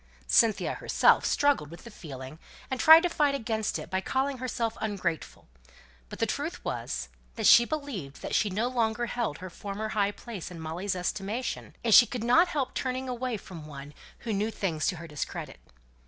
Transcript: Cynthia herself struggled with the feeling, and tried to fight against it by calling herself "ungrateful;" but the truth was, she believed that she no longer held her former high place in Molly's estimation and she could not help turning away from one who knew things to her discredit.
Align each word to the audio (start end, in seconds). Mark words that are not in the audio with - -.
Cynthia 0.25 0.73
herself 0.73 1.25
struggled 1.27 1.69
with 1.69 1.83
the 1.83 1.91
feeling, 1.91 2.39
and 2.71 2.79
tried 2.79 3.03
to 3.03 3.07
fight 3.09 3.35
against 3.35 3.77
it 3.77 3.91
by 3.91 4.01
calling 4.01 4.39
herself 4.39 4.75
"ungrateful;" 4.81 5.47
but 6.09 6.17
the 6.17 6.25
truth 6.25 6.65
was, 6.65 7.09
she 7.43 7.65
believed 7.65 8.23
that 8.23 8.33
she 8.33 8.49
no 8.49 8.67
longer 8.67 9.05
held 9.05 9.37
her 9.37 9.49
former 9.51 9.89
high 9.89 10.11
place 10.11 10.49
in 10.49 10.59
Molly's 10.59 10.95
estimation 10.95 11.75
and 11.83 11.93
she 11.93 12.07
could 12.07 12.23
not 12.23 12.47
help 12.47 12.73
turning 12.73 13.07
away 13.07 13.37
from 13.37 13.67
one 13.67 13.93
who 14.25 14.33
knew 14.33 14.49
things 14.49 14.87
to 14.87 14.95
her 14.95 15.05
discredit. 15.07 15.59